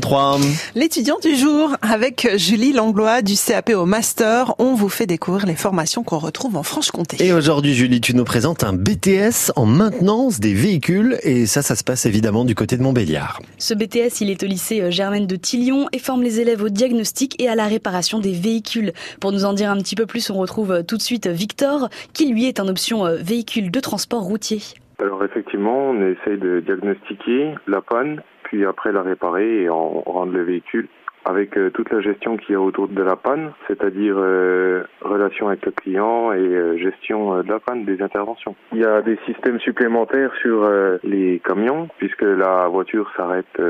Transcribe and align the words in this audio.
3. 0.00 0.38
L'étudiant 0.74 1.18
du 1.22 1.34
jour 1.34 1.76
avec 1.82 2.26
Julie 2.36 2.72
Langlois 2.72 3.20
du 3.20 3.34
CAP 3.34 3.72
au 3.76 3.84
Master. 3.84 4.54
On 4.58 4.72
vous 4.72 4.88
fait 4.88 5.04
découvrir 5.04 5.44
les 5.44 5.54
formations 5.54 6.02
qu'on 6.02 6.16
retrouve 6.16 6.56
en 6.56 6.62
Franche-Comté. 6.62 7.22
Et 7.22 7.34
aujourd'hui, 7.34 7.74
Julie, 7.74 8.00
tu 8.00 8.16
nous 8.16 8.24
présentes 8.24 8.64
un 8.64 8.72
BTS 8.72 9.52
en 9.54 9.66
maintenance 9.66 10.40
des 10.40 10.54
véhicules 10.54 11.18
et 11.22 11.44
ça, 11.44 11.60
ça 11.60 11.76
se 11.76 11.84
passe 11.84 12.06
évidemment 12.06 12.46
du 12.46 12.54
côté 12.54 12.78
de 12.78 12.82
Montbéliard. 12.82 13.40
Ce 13.58 13.74
BTS, 13.74 14.22
il 14.22 14.30
est 14.30 14.42
au 14.42 14.46
lycée 14.46 14.80
euh, 14.80 14.90
Germaine 14.90 15.26
de 15.26 15.36
Tillion 15.36 15.88
et 15.92 15.98
forme 15.98 16.22
les 16.22 16.40
élèves 16.40 16.62
au 16.62 16.70
diagnostic 16.70 17.38
et 17.38 17.50
à 17.50 17.54
la 17.54 17.66
réparation 17.66 18.18
des 18.18 18.32
véhicules. 18.32 18.94
Pour 19.20 19.30
nous 19.30 19.44
en 19.44 19.52
dire 19.52 19.70
un 19.70 19.76
petit 19.76 19.94
peu 19.94 20.06
plus, 20.06 20.30
on 20.30 20.38
retrouve 20.38 20.72
euh, 20.72 20.82
tout 20.82 20.96
de 20.96 21.02
suite 21.02 21.26
Victor, 21.26 21.90
qui 22.14 22.32
lui 22.32 22.46
est 22.46 22.60
en 22.60 22.68
option 22.68 23.04
euh, 23.04 23.16
véhicule 23.16 23.70
de 23.70 23.80
transport 23.80 24.22
routier. 24.22 24.62
Alors 25.00 25.22
effectivement, 25.22 25.90
on 25.90 25.96
essaye 26.00 26.38
de 26.38 26.60
diagnostiquer 26.60 27.56
la 27.66 27.82
panne 27.82 28.22
puis 28.52 28.66
après 28.66 28.92
la 28.92 29.00
réparer 29.00 29.62
et 29.62 29.68
en 29.70 30.02
rendre 30.02 30.32
le 30.32 30.42
véhicule 30.42 30.86
avec 31.24 31.56
euh, 31.56 31.70
toute 31.70 31.90
la 31.92 32.00
gestion 32.00 32.36
qu'il 32.36 32.52
y 32.52 32.54
a 32.54 32.60
autour 32.60 32.88
de 32.88 33.02
la 33.02 33.16
panne, 33.16 33.52
c'est-à-dire 33.68 34.16
euh, 34.18 34.84
relation 35.00 35.48
avec 35.48 35.64
le 35.64 35.72
client 35.72 36.32
et 36.32 36.38
euh, 36.38 36.76
gestion 36.78 37.42
de 37.42 37.48
la 37.48 37.60
panne, 37.60 37.84
des 37.84 38.02
interventions. 38.02 38.54
Il 38.72 38.78
y 38.78 38.84
a 38.84 39.02
des 39.02 39.18
systèmes 39.26 39.60
supplémentaires 39.60 40.32
sur 40.40 40.68
les 41.04 41.40
camions, 41.44 41.88
puisque 41.98 42.22
la 42.22 42.66
voiture 42.68 43.10
s'arrête, 43.16 43.60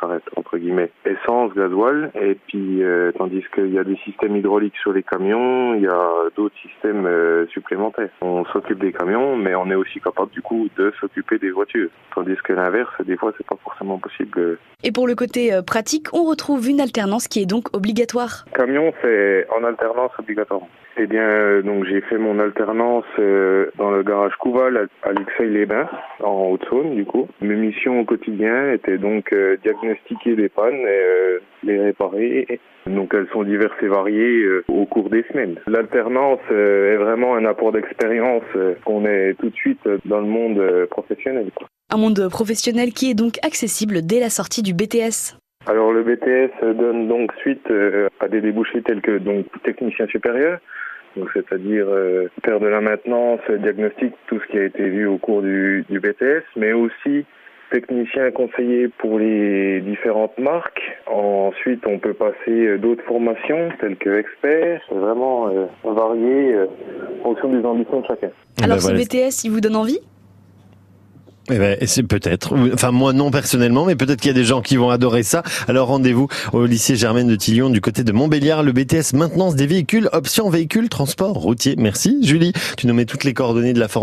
s'arrête 0.00 0.22
entre 0.36 0.58
guillemets, 0.58 0.90
essence, 1.04 1.52
gasoil, 1.54 2.10
et 2.20 2.36
puis 2.46 2.82
tandis 3.16 3.44
qu'il 3.54 3.72
y 3.72 3.78
a 3.78 3.84
des 3.84 3.96
systèmes 4.04 4.36
hydrauliques 4.36 4.76
sur 4.82 4.92
les 4.92 5.02
camions, 5.02 5.74
il 5.74 5.82
y 5.82 5.88
a 5.88 6.10
d'autres 6.36 6.56
systèmes 6.60 7.08
supplémentaires. 7.50 8.10
On 8.20 8.44
s'occupe 8.46 8.80
des 8.80 8.92
camions, 8.92 9.36
mais 9.36 9.54
on 9.54 9.70
est 9.70 9.74
aussi 9.74 10.00
capable 10.00 10.30
du 10.32 10.42
coup 10.42 10.68
de 10.76 10.92
s'occuper 11.00 11.38
des 11.38 11.50
voitures, 11.50 11.90
tandis 12.14 12.36
que 12.44 12.52
l'inverse, 12.52 12.92
des 13.04 13.16
fois, 13.16 13.32
c'est 13.36 13.46
pas 13.46 13.56
forcément 13.62 13.98
possible. 13.98 14.58
Et 14.82 14.92
pour 14.92 15.06
le 15.06 15.14
côté 15.14 15.58
pratique, 15.66 16.08
on 16.12 16.24
retrouve 16.24 16.68
une 16.68 16.80
alternance 16.80 16.97
alternance 16.98 17.28
qui 17.28 17.42
est 17.42 17.46
donc 17.46 17.68
obligatoire. 17.76 18.44
Camion, 18.54 18.92
c'est 19.02 19.46
en 19.56 19.62
alternance 19.62 20.10
obligatoirement. 20.18 20.68
Eh 21.00 21.06
bien, 21.06 21.22
euh, 21.22 21.62
donc 21.62 21.84
j'ai 21.84 22.00
fait 22.00 22.18
mon 22.18 22.40
alternance 22.40 23.04
euh, 23.20 23.70
dans 23.78 23.92
le 23.92 24.02
garage 24.02 24.32
Couval 24.40 24.88
à 25.04 25.12
Luxeuil-les-Bains, 25.12 25.88
en 26.24 26.48
Haute-Saône, 26.50 26.96
du 26.96 27.04
coup. 27.04 27.28
Mes 27.40 27.54
missions 27.54 28.00
au 28.00 28.04
quotidien 28.04 28.72
étaient 28.72 28.98
donc 28.98 29.32
euh, 29.32 29.56
diagnostiquer 29.62 30.34
les 30.34 30.48
pannes 30.48 30.74
et 30.74 31.38
les 31.62 31.80
réparer. 31.80 32.60
Donc 32.86 33.14
elles 33.14 33.28
sont 33.32 33.44
diverses 33.44 33.80
et 33.80 33.86
variées 33.86 34.44
au 34.66 34.86
cours 34.86 35.08
des 35.08 35.22
semaines. 35.30 35.60
L'alternance 35.68 36.40
est 36.50 36.96
vraiment 36.96 37.36
un 37.36 37.44
apport 37.44 37.70
d'expérience 37.70 38.44
qu'on 38.84 39.04
est 39.04 39.34
tout 39.34 39.50
de 39.50 39.54
suite 39.54 39.86
dans 40.06 40.20
le 40.20 40.26
monde 40.26 40.86
professionnel. 40.90 41.50
Un 41.90 41.98
monde 41.98 42.28
professionnel 42.30 42.92
qui 42.92 43.10
est 43.10 43.14
donc 43.14 43.34
accessible 43.44 44.00
dès 44.02 44.20
la 44.20 44.30
sortie 44.30 44.62
du 44.62 44.72
BTS. 44.72 45.36
Alors 45.68 45.92
le 45.92 46.02
BTS 46.02 46.74
donne 46.78 47.08
donc 47.08 47.30
suite 47.40 47.70
euh, 47.70 48.08
à 48.20 48.28
des 48.28 48.40
débouchés 48.40 48.80
tels 48.80 49.02
que 49.02 49.18
donc 49.18 49.44
technicien 49.64 50.06
supérieur, 50.06 50.60
donc 51.14 51.28
c'est-à-dire 51.34 51.84
euh, 51.88 52.28
faire 52.42 52.58
de 52.58 52.66
la 52.66 52.80
maintenance, 52.80 53.40
diagnostic, 53.50 54.14
tout 54.28 54.40
ce 54.40 54.50
qui 54.50 54.58
a 54.58 54.64
été 54.64 54.88
vu 54.88 55.06
au 55.06 55.18
cours 55.18 55.42
du, 55.42 55.84
du 55.90 56.00
BTS, 56.00 56.44
mais 56.56 56.72
aussi 56.72 57.26
technicien 57.70 58.30
conseiller 58.30 58.88
pour 58.88 59.18
les 59.18 59.82
différentes 59.82 60.38
marques. 60.38 60.80
Ensuite, 61.06 61.86
on 61.86 61.98
peut 61.98 62.14
passer 62.14 62.78
d'autres 62.78 63.04
formations 63.04 63.68
telles 63.78 63.96
que 63.96 64.18
expert. 64.18 64.80
C'est 64.88 64.94
vraiment 64.94 65.48
euh, 65.48 65.66
varié 65.84 66.56
en 67.20 67.24
fonction 67.24 67.50
des 67.50 67.62
ambitions 67.66 68.00
de 68.00 68.06
chacun. 68.06 68.30
Alors 68.62 68.80
ce 68.80 68.92
BTS, 68.94 69.44
il 69.44 69.50
vous 69.50 69.60
donne 69.60 69.76
envie? 69.76 70.00
Eh 71.50 71.58
ben, 71.58 71.78
c'est 71.86 72.02
peut-être. 72.02 72.54
Enfin, 72.74 72.90
moi 72.90 73.12
non 73.12 73.30
personnellement, 73.30 73.84
mais 73.84 73.96
peut-être 73.96 74.20
qu'il 74.20 74.28
y 74.28 74.30
a 74.30 74.34
des 74.34 74.44
gens 74.44 74.60
qui 74.60 74.76
vont 74.76 74.90
adorer 74.90 75.22
ça. 75.22 75.42
Alors 75.66 75.88
rendez-vous 75.88 76.28
au 76.52 76.66
lycée 76.66 76.96
Germaine 76.96 77.26
de 77.26 77.36
Tillion 77.36 77.70
du 77.70 77.80
côté 77.80 78.04
de 78.04 78.12
Montbéliard, 78.12 78.62
le 78.62 78.72
BTS 78.72 79.14
maintenance 79.14 79.54
des 79.54 79.66
véhicules, 79.66 80.08
option 80.12 80.50
véhicule, 80.50 80.88
transport 80.88 81.34
routier. 81.34 81.74
Merci 81.78 82.18
Julie. 82.22 82.52
Tu 82.76 82.86
nous 82.86 82.94
mets 82.94 83.06
toutes 83.06 83.24
les 83.24 83.34
coordonnées 83.34 83.72
de 83.72 83.80
la 83.80 83.88
formation. 83.88 83.96